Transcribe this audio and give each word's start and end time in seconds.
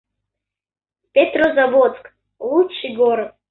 Петрозаводск— 1.13 2.13
лучший 2.47 2.95
город 2.95 3.35